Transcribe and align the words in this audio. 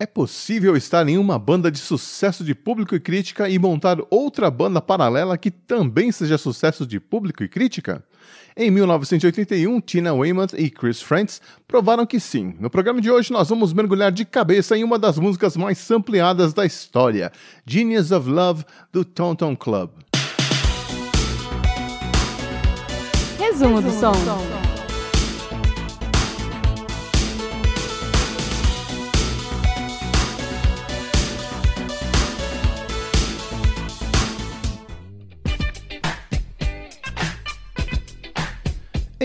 É 0.00 0.06
possível 0.06 0.76
estar 0.76 1.08
em 1.08 1.18
uma 1.18 1.36
banda 1.40 1.72
de 1.72 1.78
sucesso 1.78 2.44
de 2.44 2.54
público 2.54 2.94
e 2.94 3.00
crítica 3.00 3.48
e 3.48 3.58
montar 3.58 3.98
outra 4.10 4.48
banda 4.48 4.80
paralela 4.80 5.36
que 5.36 5.50
também 5.50 6.12
seja 6.12 6.38
sucesso 6.38 6.86
de 6.86 7.00
público 7.00 7.42
e 7.42 7.48
crítica? 7.48 8.04
Em 8.56 8.70
1981, 8.70 9.80
Tina 9.80 10.14
Weymouth 10.14 10.54
e 10.56 10.70
Chris 10.70 11.02
Frantz 11.02 11.42
provaram 11.66 12.06
que 12.06 12.20
sim. 12.20 12.54
No 12.60 12.70
programa 12.70 13.00
de 13.00 13.10
hoje, 13.10 13.32
nós 13.32 13.48
vamos 13.48 13.72
mergulhar 13.72 14.12
de 14.12 14.24
cabeça 14.24 14.78
em 14.78 14.84
uma 14.84 15.00
das 15.00 15.18
músicas 15.18 15.56
mais 15.56 15.78
sampleadas 15.78 16.54
da 16.54 16.64
história, 16.64 17.32
Genius 17.66 18.12
of 18.12 18.30
Love, 18.30 18.64
do 18.92 19.04
Tonton 19.04 19.56
Club. 19.56 19.90
Resumo 23.36 23.82
do 23.82 23.90
som. 23.90 24.67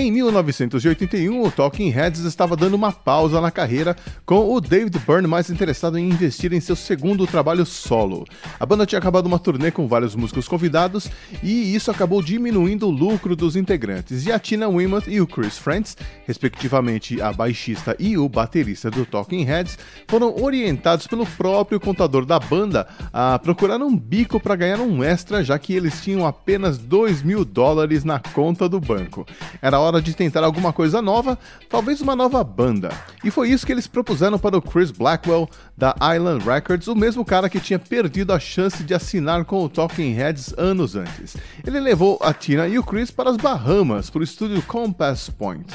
Em 0.04 0.12
1981, 0.12 1.42
o 1.42 1.50
Talking 1.50 1.88
Heads 1.88 2.26
estava 2.26 2.58
dando 2.58 2.74
uma 2.74 2.92
pausa 2.92 3.40
na 3.40 3.50
carreira, 3.50 3.96
com 4.26 4.54
o 4.54 4.60
David 4.60 5.00
Byrne 5.00 5.30
mais 5.30 5.50
interessado 5.50 5.98
em 5.98 6.10
investir 6.10 6.52
em 6.52 6.60
seu 6.60 6.76
segundo 6.76 7.26
trabalho 7.26 7.66
solo. 7.66 8.26
A 8.60 8.66
banda 8.66 8.86
tinha 8.86 9.00
acabado 9.00 9.28
uma 9.28 9.40
turnê 9.40 9.72
com 9.72 9.88
vários 9.88 10.14
músicos 10.14 10.46
convidados 10.46 11.10
e 11.42 11.74
isso 11.74 11.90
acabou 11.90 12.22
diminuindo 12.22 12.86
o 12.86 12.92
lucro 12.92 13.34
dos 13.34 13.56
integrantes. 13.56 14.26
E 14.26 14.32
a 14.34 14.38
Tina 14.38 14.68
Weymouth 14.68 15.08
e 15.08 15.22
o 15.22 15.26
Chris 15.26 15.58
Frantz, 15.58 15.96
respectivamente 16.28 17.22
a 17.22 17.32
baixista 17.32 17.96
e 17.98 18.18
o 18.18 18.28
baterista 18.28 18.92
do 18.92 19.06
Talking 19.06 19.46
Heads, 19.46 19.80
foram 20.06 20.36
orientados 20.36 21.08
pelo 21.08 21.26
próprio 21.26 21.80
contador 21.80 22.26
da 22.26 22.42
banda 22.42 22.90
a 23.14 23.40
procurar 23.40 23.82
um 23.82 23.96
bico 23.96 24.38
para 24.38 24.58
ganhar 24.58 24.82
um 24.82 25.02
extra, 25.02 25.46
já 25.46 25.58
que 25.58 25.74
eles 25.74 26.02
tinham 26.02 26.28
apenas 26.28 26.78
2 26.78 27.24
mil 27.24 27.46
dólares 27.46 28.04
na 28.04 28.20
conta 28.20 28.68
do 28.68 28.82
banco. 28.82 29.26
Era 29.62 29.80
hora 29.80 29.93
de 30.02 30.14
tentar 30.16 30.44
alguma 30.44 30.74
coisa 30.74 31.02
nova, 31.02 31.38
talvez 31.70 32.02
uma 32.02 32.16
nova 32.16 32.44
banda. 32.44 32.90
E 33.24 33.32
foi 33.32 33.50
isso 33.50 33.66
que 33.66 33.72
eles 33.72 33.88
propuseram 33.88 34.38
para 34.40 34.58
o 34.58 34.62
Chris 34.62 34.92
Blackwell 34.92 35.50
da 35.78 35.96
Island 36.16 36.44
Records, 36.46 36.88
o 36.88 36.96
mesmo 36.96 37.26
cara 37.26 37.50
que 37.50 37.60
tinha 37.60 37.80
perdido 37.80 38.34
a 38.34 38.40
chance 38.40 38.84
de 38.84 38.94
assinar 38.94 39.46
com 39.46 39.64
o 39.64 39.70
Talking 39.70 40.14
Heads 40.14 40.54
anos 40.58 40.96
antes. 40.96 41.36
Ele 41.66 41.80
levou 41.80 42.20
a 42.22 42.34
Tina 42.34 42.68
e 42.68 42.78
o 42.78 42.84
Chris 42.84 43.12
para 43.12 43.30
as 43.30 43.38
Bahamas, 43.38 44.10
para 44.10 44.22
o 44.22 44.24
estúdio 44.24 44.62
Compass 44.64 45.30
Point. 45.30 45.74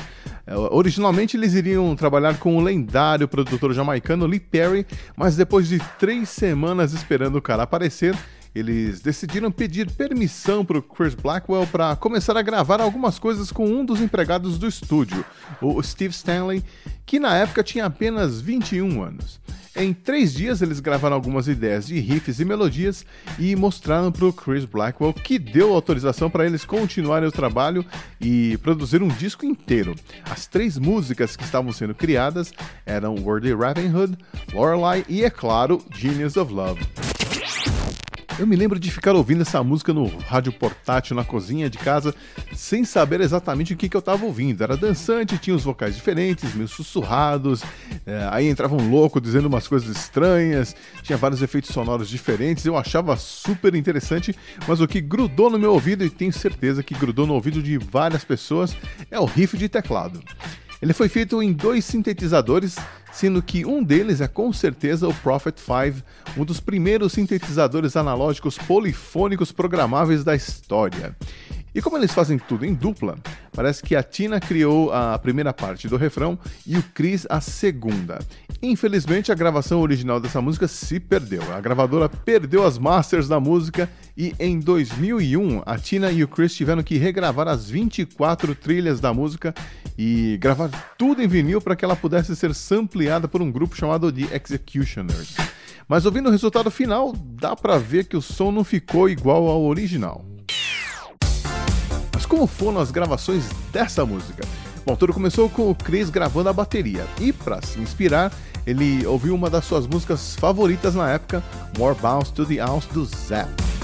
É, 0.48 0.56
originalmente 0.56 1.36
eles 1.36 1.52
iriam 1.52 1.94
trabalhar 1.94 2.38
com 2.38 2.56
o 2.56 2.60
lendário 2.60 3.28
produtor 3.28 3.74
jamaicano 3.74 4.24
Lee 4.24 4.40
Perry, 4.40 4.86
mas 5.14 5.36
depois 5.36 5.68
de 5.68 5.78
três 5.98 6.30
semanas 6.30 6.94
esperando 6.94 7.36
o 7.36 7.42
cara 7.42 7.64
aparecer, 7.64 8.16
eles 8.54 9.00
decidiram 9.00 9.50
pedir 9.50 9.90
permissão 9.90 10.64
para 10.64 10.78
o 10.78 10.82
Chris 10.82 11.14
Blackwell 11.14 11.66
para 11.66 11.94
começar 11.96 12.36
a 12.36 12.42
gravar 12.42 12.80
algumas 12.80 13.18
coisas 13.18 13.52
com 13.52 13.66
um 13.66 13.84
dos 13.84 14.00
empregados 14.00 14.58
do 14.58 14.66
estúdio, 14.66 15.24
o 15.60 15.82
Steve 15.82 16.14
Stanley, 16.14 16.64
que 17.04 17.18
na 17.18 17.36
época 17.36 17.62
tinha 17.62 17.86
apenas 17.86 18.40
21 18.40 19.02
anos. 19.02 19.40
Em 19.78 19.92
três 19.92 20.34
dias, 20.34 20.60
eles 20.60 20.80
gravaram 20.80 21.14
algumas 21.14 21.46
ideias 21.46 21.86
de 21.86 22.00
riffs 22.00 22.40
e 22.40 22.44
melodias 22.44 23.06
e 23.38 23.54
mostraram 23.54 24.10
para 24.10 24.24
o 24.24 24.32
Chris 24.32 24.64
Blackwell, 24.64 25.12
que 25.12 25.38
deu 25.38 25.72
autorização 25.72 26.28
para 26.28 26.44
eles 26.44 26.64
continuarem 26.64 27.28
o 27.28 27.32
trabalho 27.32 27.86
e 28.20 28.58
produzir 28.58 29.04
um 29.04 29.08
disco 29.08 29.46
inteiro. 29.46 29.94
As 30.28 30.48
três 30.48 30.76
músicas 30.76 31.36
que 31.36 31.44
estavam 31.44 31.70
sendo 31.70 31.94
criadas 31.94 32.52
eram 32.84 33.14
Worthy 33.16 33.52
Robin 33.52 33.94
Hood, 33.94 34.18
Lorelai 34.52 35.04
e, 35.08 35.24
é 35.24 35.30
claro, 35.30 35.80
Genius 35.94 36.36
of 36.36 36.52
Love. 36.52 37.07
Eu 38.38 38.46
me 38.46 38.54
lembro 38.54 38.78
de 38.78 38.88
ficar 38.88 39.16
ouvindo 39.16 39.42
essa 39.42 39.64
música 39.64 39.92
no 39.92 40.06
rádio 40.06 40.52
portátil 40.52 41.16
na 41.16 41.24
cozinha 41.24 41.68
de 41.68 41.76
casa, 41.76 42.14
sem 42.54 42.84
saber 42.84 43.20
exatamente 43.20 43.72
o 43.72 43.76
que, 43.76 43.88
que 43.88 43.96
eu 43.96 43.98
estava 43.98 44.24
ouvindo. 44.24 44.62
Era 44.62 44.76
dançante, 44.76 45.36
tinha 45.38 45.56
os 45.56 45.64
vocais 45.64 45.96
diferentes, 45.96 46.54
meio 46.54 46.68
sussurrados, 46.68 47.64
é, 48.06 48.28
aí 48.30 48.46
entrava 48.46 48.76
um 48.76 48.90
louco 48.90 49.20
dizendo 49.20 49.46
umas 49.46 49.66
coisas 49.66 49.88
estranhas, 49.96 50.76
tinha 51.02 51.18
vários 51.18 51.42
efeitos 51.42 51.70
sonoros 51.70 52.08
diferentes. 52.08 52.64
Eu 52.64 52.76
achava 52.76 53.16
super 53.16 53.74
interessante, 53.74 54.32
mas 54.68 54.80
o 54.80 54.86
que 54.86 55.00
grudou 55.00 55.50
no 55.50 55.58
meu 55.58 55.72
ouvido, 55.72 56.04
e 56.04 56.10
tenho 56.10 56.32
certeza 56.32 56.80
que 56.80 56.94
grudou 56.94 57.26
no 57.26 57.34
ouvido 57.34 57.60
de 57.60 57.76
várias 57.76 58.24
pessoas, 58.24 58.76
é 59.10 59.18
o 59.18 59.24
riff 59.24 59.56
de 59.58 59.68
teclado. 59.68 60.22
Ele 60.80 60.92
foi 60.92 61.08
feito 61.08 61.42
em 61.42 61.52
dois 61.52 61.84
sintetizadores, 61.84 62.76
sendo 63.12 63.42
que 63.42 63.66
um 63.66 63.82
deles 63.82 64.20
é 64.20 64.28
com 64.28 64.52
certeza 64.52 65.08
o 65.08 65.14
Prophet 65.14 65.58
5, 65.58 66.04
um 66.36 66.44
dos 66.44 66.60
primeiros 66.60 67.12
sintetizadores 67.12 67.96
analógicos 67.96 68.56
polifônicos 68.56 69.50
programáveis 69.50 70.22
da 70.22 70.36
história. 70.36 71.16
E 71.78 71.80
como 71.80 71.96
eles 71.96 72.12
fazem 72.12 72.40
tudo 72.40 72.66
em 72.66 72.74
dupla, 72.74 73.16
parece 73.52 73.84
que 73.84 73.94
a 73.94 74.02
Tina 74.02 74.40
criou 74.40 74.92
a 74.92 75.16
primeira 75.16 75.52
parte 75.52 75.86
do 75.86 75.96
refrão 75.96 76.36
e 76.66 76.76
o 76.76 76.82
Chris 76.82 77.24
a 77.30 77.40
segunda. 77.40 78.18
Infelizmente, 78.60 79.30
a 79.30 79.34
gravação 79.36 79.80
original 79.80 80.18
dessa 80.18 80.42
música 80.42 80.66
se 80.66 80.98
perdeu. 80.98 81.40
A 81.54 81.60
gravadora 81.60 82.08
perdeu 82.08 82.66
as 82.66 82.78
masters 82.78 83.28
da 83.28 83.38
música 83.38 83.88
e 84.16 84.34
em 84.40 84.58
2001 84.58 85.62
a 85.64 85.78
Tina 85.78 86.10
e 86.10 86.24
o 86.24 86.26
Chris 86.26 86.52
tiveram 86.52 86.82
que 86.82 86.98
regravar 86.98 87.46
as 87.46 87.70
24 87.70 88.56
trilhas 88.56 88.98
da 88.98 89.14
música 89.14 89.54
e 89.96 90.36
gravar 90.40 90.70
tudo 90.98 91.22
em 91.22 91.28
vinil 91.28 91.60
para 91.60 91.76
que 91.76 91.84
ela 91.84 91.94
pudesse 91.94 92.34
ser 92.34 92.52
sampleada 92.56 93.28
por 93.28 93.40
um 93.40 93.52
grupo 93.52 93.76
chamado 93.76 94.10
The 94.10 94.36
Executioners. 94.36 95.36
Mas 95.86 96.04
ouvindo 96.04 96.28
o 96.28 96.32
resultado 96.32 96.72
final, 96.72 97.14
dá 97.16 97.54
para 97.54 97.78
ver 97.78 98.06
que 98.06 98.16
o 98.16 98.20
som 98.20 98.50
não 98.50 98.64
ficou 98.64 99.08
igual 99.08 99.46
ao 99.46 99.62
original 99.62 100.24
como 102.28 102.46
foram 102.46 102.80
as 102.80 102.90
gravações 102.90 103.48
dessa 103.72 104.04
música? 104.04 104.44
Bom, 104.84 104.94
tudo 104.94 105.12
começou 105.12 105.48
com 105.48 105.70
o 105.70 105.74
Chris 105.74 106.10
gravando 106.10 106.48
a 106.48 106.52
bateria 106.52 107.06
e, 107.20 107.32
para 107.32 107.60
se 107.62 107.80
inspirar, 107.80 108.32
ele 108.66 109.06
ouviu 109.06 109.34
uma 109.34 109.50
das 109.50 109.64
suas 109.64 109.86
músicas 109.86 110.36
favoritas 110.36 110.94
na 110.94 111.10
época, 111.10 111.42
More 111.76 111.98
Bounce 111.98 112.32
to 112.32 112.46
the 112.46 112.64
Ounce 112.64 112.88
do 112.92 113.04
Zap. 113.04 113.77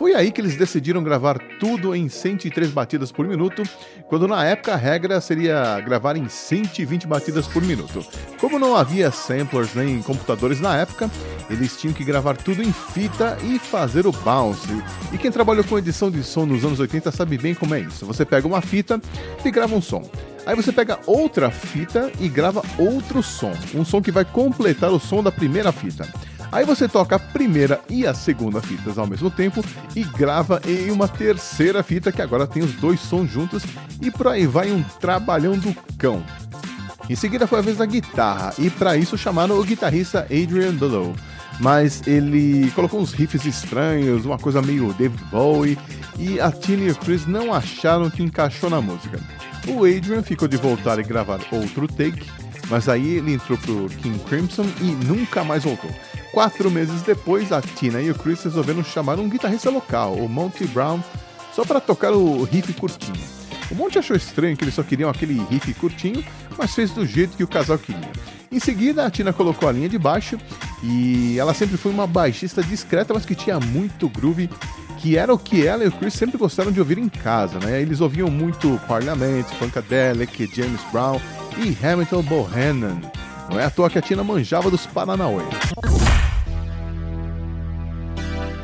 Foi 0.00 0.14
aí 0.14 0.32
que 0.32 0.40
eles 0.40 0.56
decidiram 0.56 1.04
gravar 1.04 1.38
tudo 1.58 1.94
em 1.94 2.08
103 2.08 2.70
batidas 2.70 3.12
por 3.12 3.28
minuto, 3.28 3.62
quando 4.08 4.26
na 4.26 4.42
época 4.42 4.72
a 4.72 4.76
regra 4.76 5.20
seria 5.20 5.78
gravar 5.80 6.16
em 6.16 6.26
120 6.26 7.06
batidas 7.06 7.46
por 7.46 7.62
minuto. 7.62 8.02
Como 8.40 8.58
não 8.58 8.74
havia 8.74 9.10
samplers 9.10 9.74
nem 9.74 10.00
computadores 10.00 10.58
na 10.58 10.74
época, 10.74 11.10
eles 11.50 11.76
tinham 11.78 11.92
que 11.92 12.02
gravar 12.02 12.34
tudo 12.38 12.62
em 12.62 12.72
fita 12.72 13.36
e 13.44 13.58
fazer 13.58 14.06
o 14.06 14.12
bounce. 14.12 14.82
E 15.12 15.18
quem 15.18 15.30
trabalhou 15.30 15.64
com 15.64 15.78
edição 15.78 16.10
de 16.10 16.24
som 16.24 16.46
nos 16.46 16.64
anos 16.64 16.80
80 16.80 17.12
sabe 17.12 17.36
bem 17.36 17.54
como 17.54 17.74
é 17.74 17.80
isso. 17.80 18.06
Você 18.06 18.24
pega 18.24 18.48
uma 18.48 18.62
fita 18.62 18.98
e 19.44 19.50
grava 19.50 19.74
um 19.74 19.82
som. 19.82 20.10
Aí 20.46 20.56
você 20.56 20.72
pega 20.72 20.98
outra 21.04 21.50
fita 21.50 22.10
e 22.18 22.26
grava 22.26 22.62
outro 22.78 23.22
som, 23.22 23.52
um 23.74 23.84
som 23.84 24.00
que 24.00 24.10
vai 24.10 24.24
completar 24.24 24.90
o 24.90 24.98
som 24.98 25.22
da 25.22 25.30
primeira 25.30 25.70
fita. 25.72 26.08
Aí 26.52 26.64
você 26.64 26.88
toca 26.88 27.16
a 27.16 27.18
primeira 27.18 27.80
e 27.88 28.06
a 28.06 28.12
segunda 28.12 28.60
fitas 28.60 28.98
ao 28.98 29.06
mesmo 29.06 29.30
tempo 29.30 29.64
e 29.94 30.02
grava 30.02 30.60
em 30.66 30.90
uma 30.90 31.06
terceira 31.06 31.82
fita 31.82 32.10
que 32.10 32.20
agora 32.20 32.46
tem 32.46 32.62
os 32.62 32.72
dois 32.74 33.00
sons 33.00 33.30
juntos 33.30 33.62
e 34.02 34.10
por 34.10 34.28
aí 34.28 34.46
vai 34.46 34.72
um 34.72 34.82
trabalhão 34.82 35.56
do 35.56 35.74
cão. 35.96 36.24
Em 37.08 37.14
seguida 37.14 37.46
foi 37.46 37.60
a 37.60 37.62
vez 37.62 37.76
da 37.76 37.86
guitarra 37.86 38.54
e 38.58 38.68
para 38.68 38.96
isso 38.96 39.16
chamaram 39.16 39.58
o 39.58 39.64
guitarrista 39.64 40.20
Adrian 40.24 40.74
Below. 40.74 41.14
Mas 41.60 42.06
ele 42.06 42.70
colocou 42.70 43.00
uns 43.00 43.12
riffs 43.12 43.44
estranhos, 43.44 44.24
uma 44.24 44.38
coisa 44.38 44.62
meio 44.62 44.94
David 44.94 45.22
Bowie, 45.30 45.78
e 46.18 46.40
a 46.40 46.50
Tina 46.50 46.84
e 46.84 46.90
o 46.90 46.96
Chris 46.96 47.26
não 47.26 47.52
acharam 47.52 48.08
que 48.08 48.22
encaixou 48.22 48.70
na 48.70 48.80
música. 48.80 49.20
O 49.68 49.84
Adrian 49.84 50.22
ficou 50.22 50.48
de 50.48 50.56
voltar 50.56 50.98
e 50.98 51.02
gravar 51.02 51.40
outro 51.52 51.86
take, 51.86 52.30
mas 52.70 52.88
aí 52.88 53.16
ele 53.16 53.34
entrou 53.34 53.58
pro 53.58 53.88
King 53.88 54.18
Crimson 54.20 54.64
e 54.80 54.92
nunca 55.04 55.44
mais 55.44 55.64
voltou. 55.64 55.90
Quatro 56.32 56.70
meses 56.70 57.02
depois, 57.02 57.50
a 57.50 57.60
Tina 57.60 58.00
e 58.00 58.10
o 58.10 58.14
Chris 58.14 58.42
resolveram 58.44 58.84
chamar 58.84 59.18
um 59.18 59.28
guitarrista 59.28 59.68
local, 59.68 60.14
o 60.14 60.28
Monty 60.28 60.64
Brown, 60.66 61.00
só 61.52 61.64
para 61.64 61.80
tocar 61.80 62.12
o 62.12 62.44
riff 62.44 62.72
curtinho. 62.74 63.20
O 63.70 63.74
Monty 63.74 63.98
achou 63.98 64.16
estranho 64.16 64.56
que 64.56 64.64
eles 64.64 64.74
só 64.74 64.82
queriam 64.82 65.10
aquele 65.10 65.44
riff 65.50 65.74
curtinho, 65.74 66.24
mas 66.56 66.74
fez 66.74 66.92
do 66.92 67.04
jeito 67.04 67.36
que 67.36 67.42
o 67.42 67.48
casal 67.48 67.78
queria. 67.78 68.10
Em 68.50 68.60
seguida, 68.60 69.04
a 69.04 69.10
Tina 69.10 69.32
colocou 69.32 69.68
a 69.68 69.72
linha 69.72 69.88
de 69.88 69.98
baixo 69.98 70.38
e 70.82 71.36
ela 71.38 71.54
sempre 71.54 71.76
foi 71.76 71.92
uma 71.92 72.06
baixista 72.06 72.62
discreta, 72.62 73.12
mas 73.12 73.24
que 73.24 73.34
tinha 73.34 73.58
muito 73.58 74.08
groove, 74.08 74.48
que 74.98 75.16
era 75.16 75.32
o 75.32 75.38
que 75.38 75.66
ela 75.66 75.84
e 75.84 75.88
o 75.88 75.92
Chris 75.92 76.14
sempre 76.14 76.38
gostaram 76.38 76.70
de 76.70 76.78
ouvir 76.78 76.98
em 76.98 77.08
casa, 77.08 77.58
né? 77.58 77.80
Eles 77.80 78.00
ouviam 78.00 78.30
muito 78.30 78.80
Parliament, 78.86 79.44
Funkadelic, 79.58 80.48
James 80.54 80.80
Brown 80.92 81.20
e 81.58 81.76
Hamilton 81.84 82.22
Bohannon. 82.22 83.00
Não 83.48 83.58
é 83.58 83.64
à 83.64 83.70
toa 83.70 83.90
que 83.90 83.98
a 83.98 84.02
Tina 84.02 84.22
manjava 84.22 84.70
dos 84.70 84.86
Paranauê. 84.86 85.44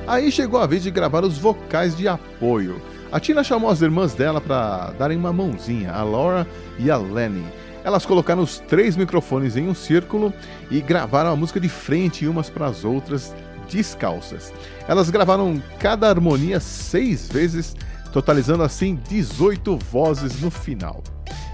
Aí 0.06 0.30
chegou 0.30 0.60
a 0.60 0.66
vez 0.66 0.84
de 0.84 0.90
gravar 0.90 1.24
os 1.24 1.36
vocais 1.36 1.96
de 1.96 2.06
apoio. 2.06 2.80
A 3.10 3.18
Tina 3.18 3.42
chamou 3.42 3.68
as 3.68 3.82
irmãs 3.82 4.14
dela 4.14 4.40
para 4.40 4.92
darem 4.92 5.18
uma 5.18 5.32
mãozinha, 5.32 5.92
a 5.92 6.04
Laura 6.04 6.46
e 6.78 6.88
a 6.90 6.96
Lenny. 6.96 7.44
Elas 7.82 8.06
colocaram 8.06 8.42
os 8.42 8.60
três 8.60 8.96
microfones 8.96 9.56
em 9.56 9.68
um 9.68 9.74
círculo 9.74 10.32
e 10.70 10.80
gravaram 10.80 11.30
a 11.30 11.36
música 11.36 11.58
de 11.58 11.68
frente 11.68 12.26
umas 12.26 12.48
para 12.48 12.66
as 12.66 12.84
outras, 12.84 13.34
descalças. 13.68 14.52
Elas 14.86 15.10
gravaram 15.10 15.60
cada 15.80 16.08
harmonia 16.08 16.60
seis 16.60 17.28
vezes, 17.28 17.74
totalizando 18.12 18.62
assim 18.62 19.00
18 19.08 19.76
vozes 19.90 20.40
no 20.40 20.52
final. 20.52 21.02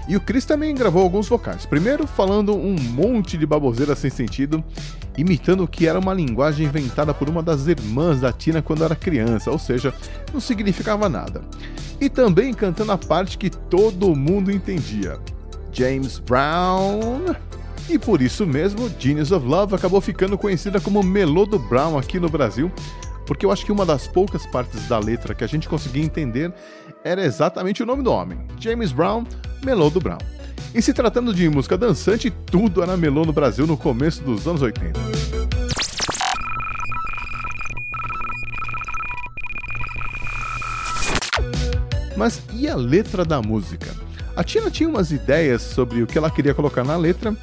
E 0.07 0.15
o 0.15 0.21
Chris 0.21 0.45
também 0.45 0.75
gravou 0.75 1.01
alguns 1.01 1.27
vocais. 1.27 1.65
Primeiro 1.65 2.05
falando 2.05 2.55
um 2.55 2.75
monte 2.75 3.37
de 3.37 3.45
baboseira 3.45 3.95
sem 3.95 4.11
sentido, 4.11 4.63
imitando 5.17 5.63
o 5.63 5.67
que 5.67 5.87
era 5.87 5.99
uma 5.99 6.13
linguagem 6.13 6.65
inventada 6.65 7.13
por 7.13 7.29
uma 7.29 7.43
das 7.43 7.67
irmãs 7.67 8.21
da 8.21 8.31
Tina 8.31 8.61
quando 8.61 8.83
era 8.83 8.95
criança, 8.95 9.51
ou 9.51 9.59
seja, 9.59 9.93
não 10.33 10.39
significava 10.39 11.07
nada. 11.07 11.41
E 11.99 12.09
também 12.09 12.53
cantando 12.53 12.91
a 12.91 12.97
parte 12.97 13.37
que 13.37 13.49
todo 13.49 14.15
mundo 14.15 14.51
entendia. 14.51 15.19
James 15.71 16.19
Brown. 16.19 17.35
E 17.89 17.99
por 17.99 18.21
isso 18.21 18.45
mesmo, 18.45 18.89
Genius 18.97 19.31
of 19.31 19.45
Love 19.45 19.75
acabou 19.75 19.99
ficando 19.99 20.37
conhecida 20.37 20.79
como 20.79 21.03
Melô 21.03 21.45
do 21.45 21.59
Brown 21.59 21.97
aqui 21.97 22.19
no 22.19 22.29
Brasil, 22.29 22.71
porque 23.25 23.45
eu 23.45 23.51
acho 23.51 23.65
que 23.65 23.71
uma 23.71 23.85
das 23.85 24.07
poucas 24.07 24.45
partes 24.45 24.87
da 24.87 24.97
letra 24.99 25.35
que 25.35 25.43
a 25.43 25.47
gente 25.47 25.67
conseguia 25.67 26.03
entender 26.03 26.53
era 27.03 27.23
exatamente 27.23 27.83
o 27.83 27.85
nome 27.85 28.01
do 28.01 28.11
homem, 28.11 28.39
James 28.57 28.93
Brown, 28.93 29.25
Melô 29.63 29.89
do 29.89 29.99
Brown. 29.99 30.19
E 30.75 30.81
se 30.81 30.91
tratando 30.91 31.31
de 31.31 31.47
música 31.49 31.77
dançante, 31.77 32.31
tudo 32.31 32.81
era 32.81 32.97
melô 32.97 33.23
no 33.23 33.31
Brasil 33.31 33.67
no 33.67 33.77
começo 33.77 34.23
dos 34.23 34.47
anos 34.47 34.61
80. 34.61 34.99
Mas 42.17 42.41
e 42.53 42.67
a 42.67 42.75
letra 42.75 43.23
da 43.23 43.39
música? 43.39 43.93
A 44.35 44.43
Tina 44.43 44.71
tinha 44.71 44.89
umas 44.89 45.11
ideias 45.11 45.61
sobre 45.61 46.01
o 46.01 46.07
que 46.07 46.17
ela 46.17 46.31
queria 46.31 46.55
colocar 46.55 46.83
na 46.83 46.97
letra. 46.97 47.35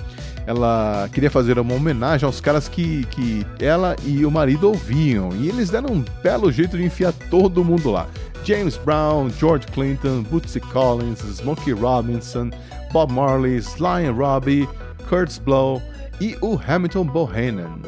Ela 0.44 1.08
queria 1.12 1.30
fazer 1.30 1.56
uma 1.56 1.74
homenagem 1.74 2.26
aos 2.26 2.40
caras 2.40 2.66
que, 2.66 3.04
que 3.12 3.46
ela 3.60 3.94
e 4.04 4.24
o 4.26 4.30
marido 4.30 4.66
ouviam. 4.66 5.30
E 5.36 5.48
eles 5.48 5.70
deram 5.70 5.90
um 5.90 6.04
belo 6.20 6.50
jeito 6.50 6.76
de 6.76 6.82
enfiar 6.82 7.12
todo 7.12 7.64
mundo 7.64 7.92
lá. 7.92 8.08
James 8.50 8.76
Brown, 8.76 9.31
George 9.38 9.64
Clinton, 9.69 10.25
Bootsy 10.25 10.58
Collins, 10.58 11.20
Smokey 11.20 11.73
Robinson, 11.73 12.50
Bob 12.93 13.12
Marley, 13.12 13.58
Sly 13.62 14.06
and 14.06 14.14
Robbie, 14.14 14.69
Kurtz 15.08 15.38
Blow 15.38 15.81
e 16.20 16.37
o 16.41 16.58
Hamilton 16.58 17.06
Bohannon. 17.06 17.79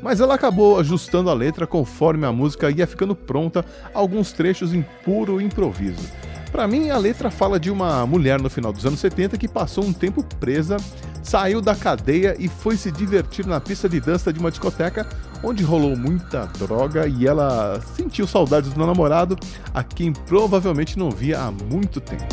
Mas 0.00 0.20
ela 0.20 0.36
acabou 0.36 0.78
ajustando 0.78 1.28
a 1.28 1.34
letra 1.34 1.66
conforme 1.66 2.24
a 2.24 2.30
música 2.30 2.70
ia 2.70 2.86
ficando 2.86 3.16
pronta, 3.16 3.64
alguns 3.92 4.30
trechos 4.30 4.72
em 4.72 4.82
puro 5.04 5.40
improviso. 5.40 6.08
Para 6.52 6.68
mim, 6.68 6.90
a 6.90 6.98
letra 6.98 7.28
fala 7.28 7.58
de 7.58 7.68
uma 7.68 8.06
mulher 8.06 8.40
no 8.40 8.48
final 8.48 8.72
dos 8.72 8.86
anos 8.86 9.00
70 9.00 9.36
que 9.36 9.48
passou 9.48 9.82
um 9.82 9.92
tempo 9.92 10.22
presa, 10.38 10.76
saiu 11.22 11.60
da 11.60 11.74
cadeia 11.74 12.36
e 12.38 12.48
foi 12.48 12.76
se 12.76 12.90
divertir 12.90 13.46
na 13.46 13.60
pista 13.60 13.88
de 13.88 14.00
dança 14.00 14.32
de 14.32 14.38
uma 14.38 14.50
discoteca 14.50 15.06
onde 15.42 15.62
rolou 15.62 15.96
muita 15.96 16.46
droga 16.58 17.06
e 17.06 17.26
ela 17.26 17.80
sentiu 17.96 18.26
saudades 18.26 18.72
do 18.72 18.86
namorado, 18.86 19.36
a 19.74 19.82
quem 19.82 20.12
provavelmente 20.12 20.98
não 20.98 21.10
via 21.10 21.40
há 21.40 21.50
muito 21.50 22.00
tempo. 22.00 22.24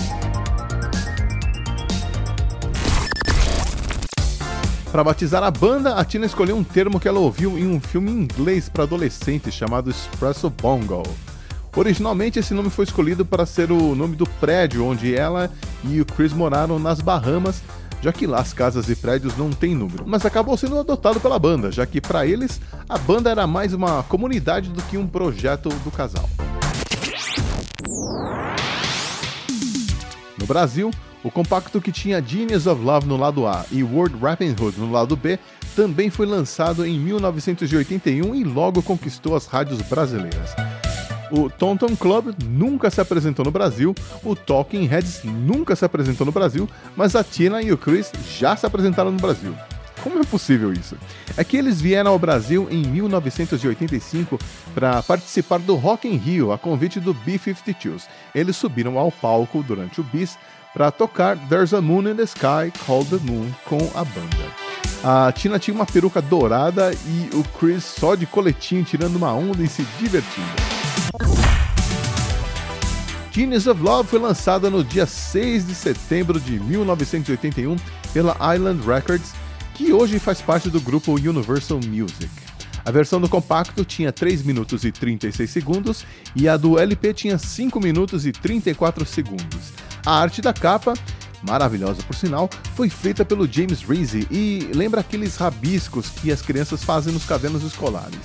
Para 4.92 5.04
batizar 5.04 5.44
a 5.44 5.52
banda, 5.52 5.96
a 5.96 6.04
Tina 6.04 6.26
escolheu 6.26 6.56
um 6.56 6.64
termo 6.64 7.00
que 7.00 7.08
ela 7.08 7.20
ouviu 7.20 7.58
em 7.60 7.68
um 7.68 7.80
filme 7.80 8.10
inglês 8.10 8.68
para 8.68 8.84
adolescentes 8.84 9.54
chamado 9.54 9.90
Espresso 9.90 10.50
Bongo. 10.50 11.04
Originalmente, 11.76 12.40
esse 12.40 12.56
nome 12.56 12.72
foi 12.72 12.86
escolhido 12.86 13.24
para 13.24 13.46
ser 13.46 13.72
o 13.72 13.94
nome 13.94 14.16
do 14.16 14.26
prédio 14.26 14.84
onde 14.84 15.16
ela 15.16 15.52
e 15.84 16.02
o 16.02 16.06
Chris 16.06 16.34
moraram 16.34 16.80
nas 16.80 17.00
Bahamas, 17.02 17.62
já 18.02 18.12
que 18.12 18.26
lá 18.26 18.40
as 18.40 18.54
casas 18.54 18.90
e 18.90 18.96
prédios 18.96 19.38
não 19.38 19.50
têm 19.50 19.76
número. 19.76 20.04
Mas 20.08 20.26
acabou 20.26 20.56
sendo 20.58 20.80
adotado 20.80 21.20
pela 21.20 21.38
banda, 21.38 21.72
já 21.72 21.86
que 21.86 22.00
para 22.00 22.26
eles 22.26 22.60
a 22.88 22.98
banda 22.98 23.30
era 23.30 23.46
mais 23.46 23.74
uma 23.74 24.04
comunidade 24.04 24.70
do 24.70 24.82
que 24.84 24.98
um 24.98 25.08
projeto 25.08 25.70
do 25.70 25.92
casal. 25.92 26.30
No 30.38 30.46
Brasil, 30.46 30.92
o 31.24 31.30
compacto 31.30 31.82
que 31.82 31.92
tinha 31.92 32.22
Genius 32.22 32.66
of 32.66 32.82
Love 32.82 33.06
no 33.06 33.18
lado 33.18 33.46
A 33.46 33.66
e 33.72 33.84
World 33.84 34.18
Rapping 34.22 34.56
Hood 34.60 34.80
no 34.80 34.92
lado 34.92 35.16
B 35.16 35.38
também 35.76 36.10
foi 36.10 36.26
lançado 36.26 36.86
em 36.86 36.98
1981 36.98 38.36
e 38.36 38.44
logo 38.44 38.82
conquistou 38.82 39.36
as 39.36 39.46
rádios 39.46 39.82
brasileiras. 39.82 40.56
O 41.32 41.50
Tonton 41.50 41.96
Club 41.96 42.34
nunca 42.46 42.90
se 42.90 43.00
apresentou 43.00 43.46
no 43.46 43.52
Brasil, 43.52 43.94
o 44.24 44.36
Talking 44.36 44.86
Heads 44.86 45.24
nunca 45.24 45.76
se 45.76 45.86
apresentou 45.86 46.26
no 46.26 46.32
Brasil, 46.32 46.68
mas 46.96 47.16
a 47.16 47.24
Tina 47.24 47.62
e 47.62 47.72
o 47.72 47.78
Chris 47.78 48.12
já 48.38 48.56
se 48.56 48.66
apresentaram 48.66 49.12
no 49.12 49.20
Brasil. 49.20 49.54
Como 50.02 50.20
é 50.20 50.24
possível 50.24 50.72
isso? 50.72 50.96
É 51.36 51.44
que 51.44 51.58
eles 51.58 51.82
vieram 51.82 52.12
ao 52.12 52.20
Brasil 52.20 52.68
em 52.72 52.84
1985 52.88 54.40
para 54.74 55.04
participar 55.04 55.60
do 55.60 55.76
Rock 55.76 56.08
in 56.08 56.16
Rio 56.16 56.52
a 56.52 56.58
convite 56.58 57.00
do 57.00 57.14
B-52s. 57.14 58.04
Eles 58.34 58.56
subiram 58.56 58.98
ao 58.98 59.12
palco 59.12 59.62
durante 59.62 60.00
o 60.00 60.04
bis 60.04 60.38
para 60.74 60.92
tocar 60.92 61.38
There's 61.50 61.74
a 61.74 61.82
Moon 61.82 62.10
in 62.10 62.16
the 62.16 62.24
Sky 62.24 62.72
Called 62.86 63.10
the 63.10 63.20
Moon 63.30 63.52
com 63.66 63.80
a 63.94 64.06
banda. 64.06 64.70
A 65.04 65.32
Tina 65.32 65.60
tinha 65.60 65.76
uma 65.76 65.86
peruca 65.86 66.22
dourada 66.22 66.92
e 66.94 67.36
o 67.36 67.44
Chris 67.58 67.84
só 67.84 68.16
de 68.16 68.26
coletinho 68.26 68.84
tirando 68.84 69.16
uma 69.16 69.34
onda 69.34 69.62
e 69.64 69.68
se 69.68 69.86
divertindo. 70.00 70.79
Genius 73.40 73.68
of 73.68 73.82
Love 73.82 74.10
foi 74.10 74.20
lançada 74.20 74.70
no 74.70 74.84
dia 74.84 75.06
6 75.06 75.66
de 75.66 75.74
setembro 75.74 76.42
de 76.42 76.60
1981 76.60 77.78
pela 78.12 78.36
Island 78.54 78.86
Records, 78.86 79.32
que 79.76 79.94
hoje 79.94 80.20
faz 80.20 80.42
parte 80.42 80.70
do 80.70 80.82
grupo 80.82 81.14
Universal 81.14 81.80
Music. 81.88 82.30
A 82.84 82.92
versão 82.92 83.22
do 83.22 83.30
compacto 83.30 83.86
tinha 83.86 84.12
3 84.12 84.44
minutos 84.44 84.84
e 84.84 84.92
36 84.92 85.50
segundos 85.50 86.06
e 86.36 86.50
a 86.50 86.58
do 86.58 86.78
LP 86.78 87.14
tinha 87.14 87.38
5 87.38 87.80
minutos 87.80 88.26
e 88.26 88.34
34 88.34 89.06
segundos. 89.06 89.72
A 90.06 90.20
arte 90.20 90.42
da 90.42 90.52
capa, 90.52 90.94
maravilhosa 91.42 92.04
por 92.04 92.18
sinal, 92.18 92.50
foi 92.76 92.90
feita 92.90 93.24
pelo 93.24 93.50
James 93.50 93.84
Reese 93.84 94.28
e 94.30 94.70
lembra 94.76 95.00
aqueles 95.00 95.38
rabiscos 95.38 96.10
que 96.10 96.30
as 96.30 96.42
crianças 96.42 96.84
fazem 96.84 97.14
nos 97.14 97.24
cadernos 97.24 97.64
escolares. 97.64 98.20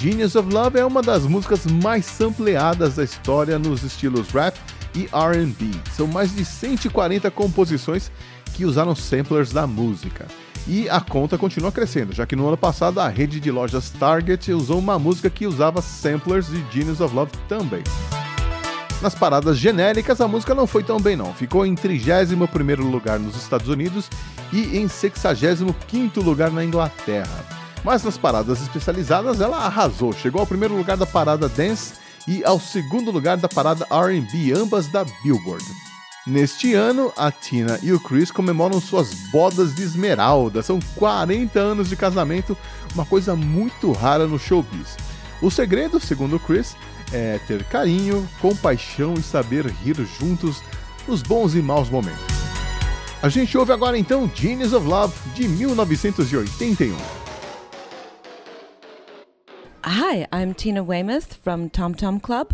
Genius 0.00 0.34
of 0.34 0.50
Love 0.50 0.78
é 0.78 0.84
uma 0.86 1.02
das 1.02 1.26
músicas 1.26 1.66
mais 1.66 2.06
sampleadas 2.06 2.94
da 2.94 3.04
história 3.04 3.58
nos 3.58 3.82
estilos 3.82 4.30
rap 4.30 4.58
e 4.94 5.00
RB. 5.14 5.78
São 5.94 6.06
mais 6.06 6.34
de 6.34 6.42
140 6.42 7.30
composições 7.30 8.10
que 8.54 8.64
usaram 8.64 8.94
samplers 8.94 9.52
da 9.52 9.66
música. 9.66 10.26
E 10.66 10.88
a 10.88 11.02
conta 11.02 11.36
continua 11.36 11.70
crescendo, 11.70 12.14
já 12.14 12.24
que 12.24 12.34
no 12.34 12.48
ano 12.48 12.56
passado 12.56 12.98
a 12.98 13.08
rede 13.08 13.38
de 13.38 13.50
lojas 13.50 13.90
Target 13.90 14.50
usou 14.54 14.78
uma 14.78 14.98
música 14.98 15.28
que 15.28 15.46
usava 15.46 15.82
samplers 15.82 16.46
de 16.46 16.64
Genius 16.72 17.02
of 17.02 17.14
Love 17.14 17.32
também. 17.46 17.84
Nas 19.02 19.14
paradas 19.14 19.58
genéricas, 19.58 20.18
a 20.22 20.26
música 20.26 20.54
não 20.54 20.66
foi 20.66 20.82
tão 20.82 20.98
bem 20.98 21.14
não. 21.14 21.34
Ficou 21.34 21.66
em 21.66 21.74
31º 21.74 22.90
lugar 22.90 23.18
nos 23.18 23.36
Estados 23.36 23.68
Unidos 23.68 24.08
e 24.50 24.78
em 24.78 24.86
65º 24.86 26.24
lugar 26.24 26.50
na 26.50 26.64
Inglaterra. 26.64 27.59
Mas 27.84 28.02
nas 28.04 28.18
paradas 28.18 28.60
especializadas 28.60 29.40
ela 29.40 29.58
arrasou, 29.58 30.12
chegou 30.12 30.40
ao 30.40 30.46
primeiro 30.46 30.76
lugar 30.76 30.96
da 30.96 31.06
parada 31.06 31.48
Dance 31.48 31.94
e 32.28 32.44
ao 32.44 32.60
segundo 32.60 33.10
lugar 33.10 33.36
da 33.36 33.48
parada 33.48 33.86
RB, 33.90 34.52
ambas 34.52 34.86
da 34.86 35.04
Billboard. 35.22 35.64
Neste 36.26 36.74
ano, 36.74 37.10
a 37.16 37.32
Tina 37.32 37.78
e 37.82 37.92
o 37.92 37.98
Chris 37.98 38.30
comemoram 38.30 38.78
suas 38.80 39.14
bodas 39.32 39.74
de 39.74 39.82
esmeralda. 39.82 40.62
São 40.62 40.78
40 40.96 41.58
anos 41.58 41.88
de 41.88 41.96
casamento, 41.96 42.56
uma 42.94 43.06
coisa 43.06 43.34
muito 43.34 43.90
rara 43.92 44.26
no 44.26 44.38
showbiz. 44.38 44.96
O 45.40 45.50
segredo, 45.50 45.98
segundo 45.98 46.36
o 46.36 46.40
Chris, 46.40 46.76
é 47.10 47.40
ter 47.48 47.64
carinho, 47.64 48.28
compaixão 48.40 49.14
e 49.14 49.22
saber 49.22 49.66
rir 49.66 49.96
juntos 50.18 50.62
nos 51.08 51.22
bons 51.22 51.54
e 51.54 51.62
maus 51.62 51.88
momentos. 51.88 52.22
A 53.22 53.28
gente 53.28 53.56
ouve 53.56 53.72
agora 53.72 53.98
então 53.98 54.30
Genius 54.34 54.74
of 54.74 54.86
Love 54.86 55.14
de 55.34 55.48
1981. 55.48 57.19
Hi, 59.82 60.26
I'm 60.30 60.52
Tina 60.52 60.82
Weymouth 60.82 61.36
from 61.36 61.70
Tom 61.70 61.94
Tom 61.94 62.20
Club. 62.20 62.52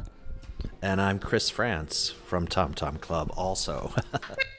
And 0.81 1.01
I'm 1.01 1.19
Chris 1.19 1.51
France 1.51 2.11
from 2.11 2.47
Tom 2.47 2.73
Tom 2.73 2.99
Club 2.99 3.33
also. 3.37 3.93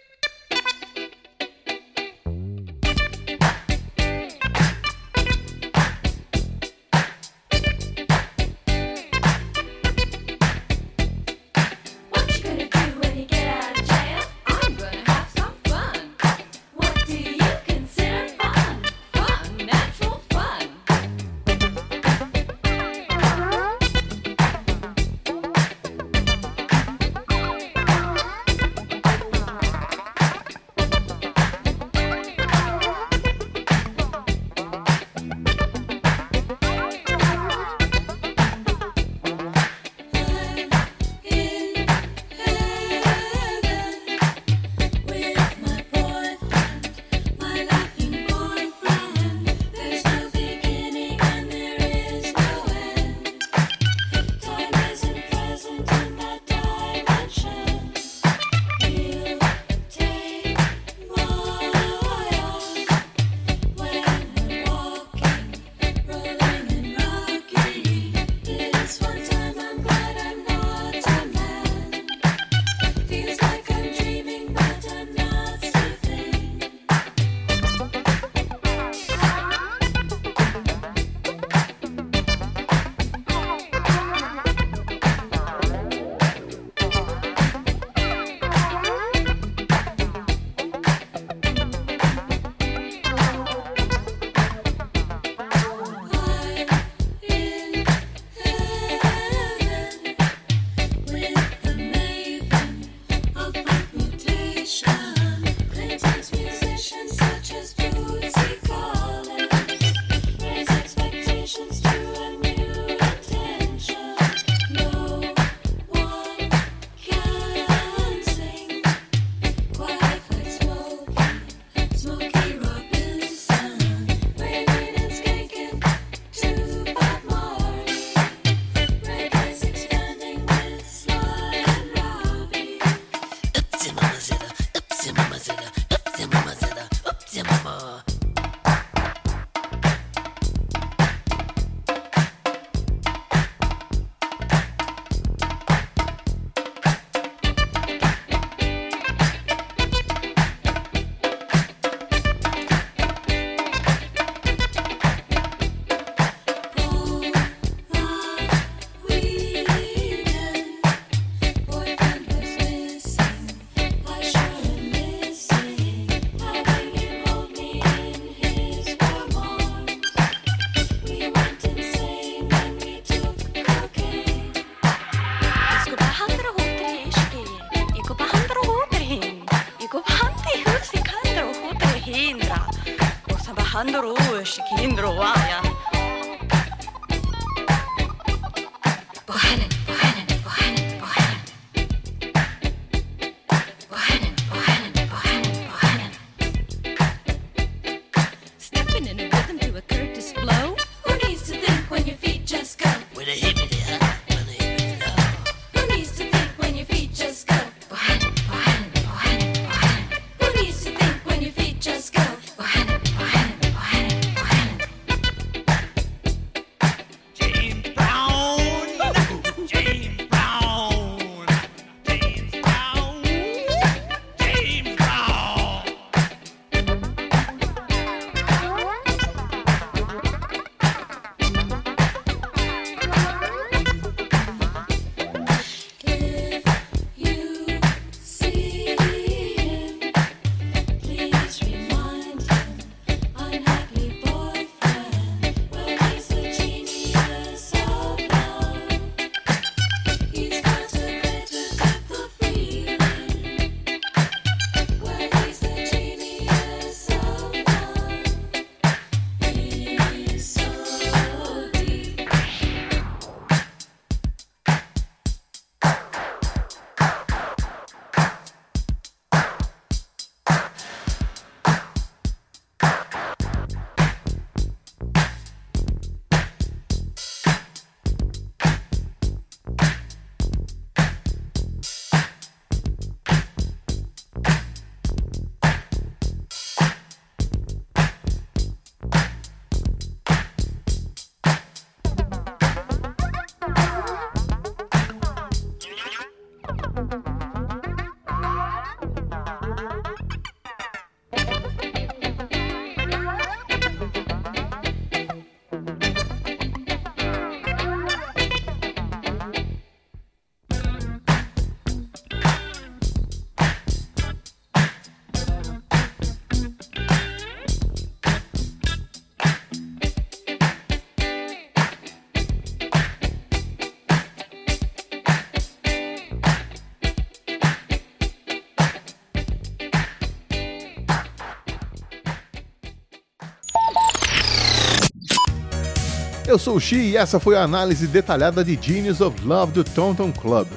Eu 336.57 336.59
sou 336.59 336.77
o 336.77 336.79
Xi 336.79 336.95
e 336.95 337.15
essa 337.15 337.39
foi 337.39 337.55
a 337.55 337.61
análise 337.61 338.07
detalhada 338.07 338.65
de 338.65 338.79
Genius 338.81 339.21
of 339.21 339.45
Love 339.45 339.73
do 339.73 339.83
Tom 339.83 340.15
Club. 340.31 340.67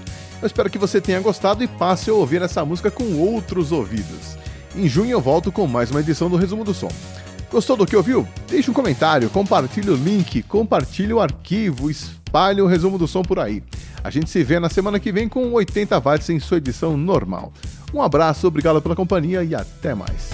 Eu 0.43 0.47
espero 0.47 0.69
que 0.69 0.77
você 0.77 1.01
tenha 1.01 1.19
gostado 1.21 1.65
e 1.65 1.67
passe 1.67 2.11
a 2.11 2.13
ouvir 2.13 2.43
essa 2.43 2.63
música 2.67 2.91
com 2.91 3.17
outros 3.17 3.73
ouvidos. 3.73 4.37
Em 4.77 4.87
junho 4.87 5.13
eu 5.13 5.23
volto 5.23 5.51
com 5.51 5.67
mais 5.67 5.91
uma 5.91 6.01
edição 6.01 6.29
do 6.29 6.37
Resumo 6.37 6.65
do 6.65 6.75
Som. 6.75 6.91
Gostou 7.51 7.79
do 7.79 7.87
que 7.87 7.97
ouviu? 7.97 8.29
Deixe 8.47 8.71
um 8.71 8.75
comentário, 8.75 9.31
compartilhe 9.31 9.89
o 9.89 9.97
link, 9.97 10.43
compartilhe 10.43 11.15
o 11.15 11.21
arquivo, 11.21 11.91
espalhe 11.91 12.61
o 12.61 12.67
resumo 12.67 12.99
do 12.99 13.09
som 13.09 13.23
por 13.23 13.39
aí. 13.39 13.65
A 14.05 14.11
gente 14.11 14.29
se 14.29 14.45
vê 14.45 14.61
na 14.61 14.69
semana 14.69 15.01
que 15.01 15.11
vem 15.11 15.31
com 15.31 15.51
80 15.51 15.99
watts 15.99 16.29
em 16.29 16.39
sua 16.39 16.59
edição 16.59 16.95
normal. 16.95 17.55
Um 17.95 18.03
abraço, 18.03 18.47
obrigado 18.47 18.83
pela 18.83 18.95
companhia 18.95 19.43
e 19.43 19.55
até 19.55 19.95
mais. 19.95 20.29